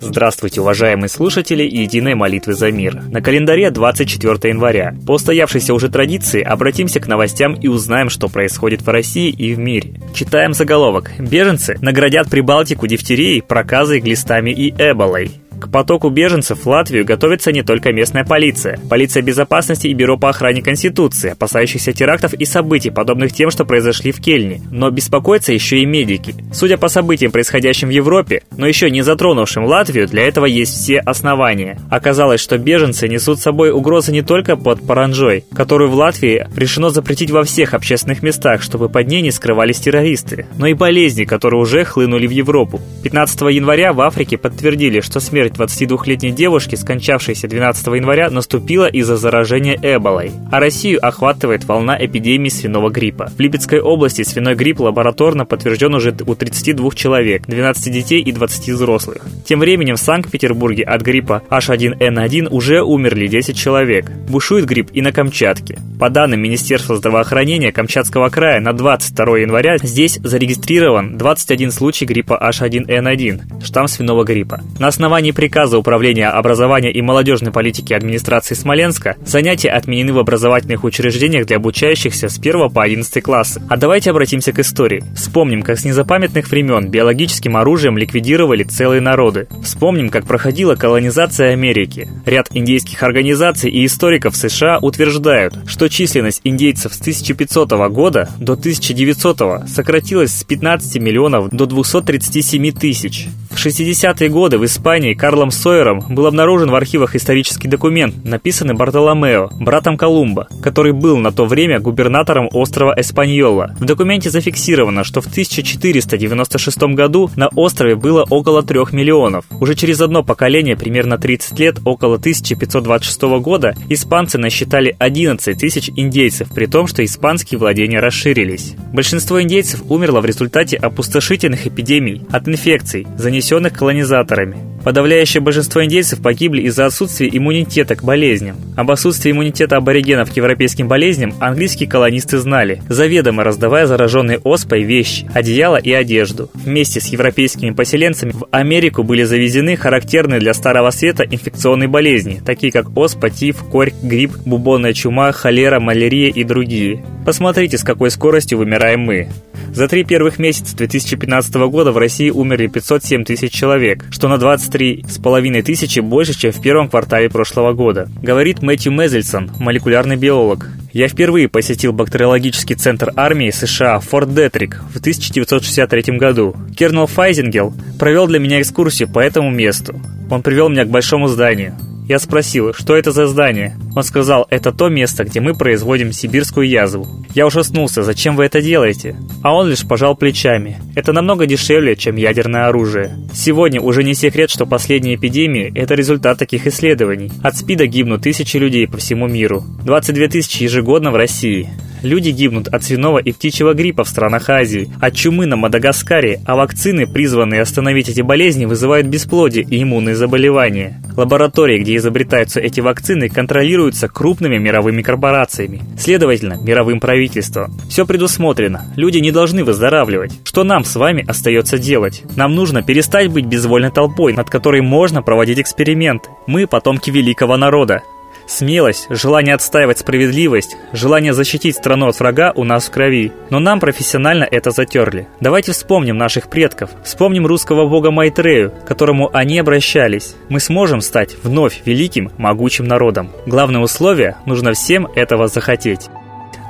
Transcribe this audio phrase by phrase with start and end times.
[0.00, 3.02] Здравствуйте, уважаемые слушатели Единой молитвы за мир.
[3.10, 4.94] На календаре 24 января.
[5.06, 9.58] По устоявшейся уже традиции обратимся к новостям и узнаем, что происходит в России и в
[9.58, 10.00] мире.
[10.14, 11.12] Читаем заголовок.
[11.18, 15.30] Беженцы наградят Прибалтику дифтерией, проказой, глистами и эболой.
[15.60, 18.78] К потоку беженцев в Латвию готовится не только местная полиция.
[18.88, 24.12] Полиция безопасности и Бюро по охране Конституции, опасающихся терактов и событий, подобных тем, что произошли
[24.12, 24.62] в Кельне.
[24.70, 26.34] Но беспокоятся еще и медики.
[26.52, 30.98] Судя по событиям, происходящим в Европе, но еще не затронувшим Латвию, для этого есть все
[30.98, 31.78] основания.
[31.90, 36.90] Оказалось, что беженцы несут с собой угрозы не только под паранжой, которую в Латвии решено
[36.90, 41.60] запретить во всех общественных местах, чтобы под ней не скрывались террористы, но и болезни, которые
[41.60, 42.80] уже хлынули в Европу.
[43.02, 49.78] 15 января в Африке подтвердили, что смерть 22-летней девушки, скончавшейся 12 января, наступила из-за заражения
[49.82, 50.32] эболой.
[50.50, 53.30] А Россию охватывает волна эпидемии свиного гриппа.
[53.36, 58.70] В Липецкой области свиной грипп лабораторно подтвержден уже у 32 человек, 12 детей и 20
[58.70, 59.22] взрослых.
[59.44, 64.10] Тем временем в Санкт-Петербурге от гриппа H1N1 уже умерли 10 человек.
[64.28, 65.78] Бушует грипп и на Камчатке.
[65.98, 73.64] По данным Министерства здравоохранения Камчатского края на 22 января здесь зарегистрирован 21 случай гриппа H1N1,
[73.64, 74.60] штамм свиного гриппа.
[74.78, 81.46] На основании приказа Управления образования и молодежной политики администрации Смоленска занятия отменены в образовательных учреждениях
[81.46, 83.62] для обучающихся с 1 по 11 классы.
[83.68, 85.04] А давайте обратимся к истории.
[85.14, 89.48] Вспомним, как с незапамятных времен биологическим оружием ликвидировали целые народы.
[89.62, 92.08] Вспомним, как проходила колонизация Америки.
[92.24, 99.68] Ряд индейских организаций и историков США утверждают, что численность индейцев с 1500 года до 1900
[99.68, 103.28] сократилась с 15 миллионов до 237 тысяч.
[103.50, 109.48] В 60-е годы в Испании Карлом Сойером был обнаружен в архивах исторический документ, написанный Бартоломео,
[109.58, 113.74] братом Колумба, который был на то время губернатором острова Эспаньола.
[113.80, 119.46] В документе зафиксировано, что в 1496 году на острове было около 3 миллионов.
[119.60, 126.50] Уже через одно поколение, примерно 30 лет, около 1526 года, испанцы насчитали 11 тысяч индейцев,
[126.54, 128.74] при том, что испанские владения расширились.
[128.92, 134.73] Большинство индейцев умерло в результате опустошительных эпидемий от инфекций, занесенных колонизаторами.
[134.84, 138.56] Подавляющее большинство индейцев погибли из-за отсутствия иммунитета к болезням.
[138.76, 145.26] Об отсутствии иммунитета аборигенов к европейским болезням английские колонисты знали, заведомо раздавая зараженные оспой вещи,
[145.32, 146.50] одеяло и одежду.
[146.52, 152.70] Вместе с европейскими поселенцами в Америку были завезены характерные для Старого Света инфекционные болезни, такие
[152.70, 157.02] как оспа, тиф, корь, грипп, бубонная чума, холера, малярия и другие.
[157.24, 159.28] Посмотрите, с какой скоростью вымираем мы.
[159.72, 165.62] За три первых месяца 2015 года в России умерли 507 тысяч человек, что на 23,5
[165.62, 168.08] тысячи больше, чем в первом квартале прошлого года.
[168.22, 170.68] Говорит Мэтью Мезельсон, молекулярный биолог.
[170.92, 176.54] Я впервые посетил бактериологический центр армии США Форт Детрик в 1963 году.
[176.76, 180.00] Кернел Файзингел провел для меня экскурсию по этому месту.
[180.30, 181.76] Он привел меня к большому зданию.
[182.06, 183.78] Я спросил, что это за здание.
[183.96, 187.06] Он сказал, это то место, где мы производим сибирскую язву.
[187.34, 189.16] Я ужаснулся, зачем вы это делаете?
[189.42, 190.76] А он лишь пожал плечами.
[190.94, 193.16] Это намного дешевле, чем ядерное оружие.
[193.32, 197.32] Сегодня уже не секрет, что последние эпидемии– это результат таких исследований.
[197.42, 199.64] От СПИДа гибнут тысячи людей по всему миру.
[199.84, 201.70] 22 тысячи ежегодно в России.
[202.04, 206.54] Люди гибнут от свиного и птичьего гриппа в странах Азии, от чумы на Мадагаскаре, а
[206.54, 211.00] вакцины, призванные остановить эти болезни, вызывают бесплодие и иммунные заболевания.
[211.16, 217.72] Лаборатории, где изобретаются эти вакцины, контролируются крупными мировыми корпорациями, следовательно, мировым правительством.
[217.88, 220.32] Все предусмотрено, люди не должны выздоравливать.
[220.44, 222.22] Что нам с вами остается делать?
[222.36, 226.28] Нам нужно перестать быть безвольной толпой, над которой можно проводить эксперименты.
[226.46, 228.02] Мы потомки великого народа.
[228.46, 233.32] Смелость, желание отстаивать справедливость, желание защитить страну от врага у нас в крови.
[233.50, 235.28] Но нам профессионально это затерли.
[235.40, 236.90] Давайте вспомним наших предков.
[237.04, 240.36] Вспомним русского бога Майтрею, к которому они обращались.
[240.48, 243.30] Мы сможем стать вновь великим, могучим народом.
[243.46, 246.08] Главное условие– нужно всем этого захотеть.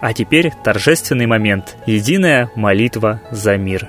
[0.00, 1.76] А теперь торжественный момент.
[1.86, 3.88] Единая молитва за мир.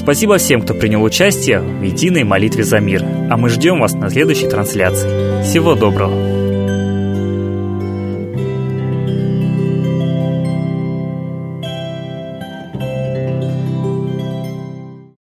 [0.00, 3.04] Спасибо всем, кто принял участие в единой молитве за мир.
[3.30, 5.42] А мы ждем вас на следующей трансляции.
[5.42, 6.39] Всего доброго!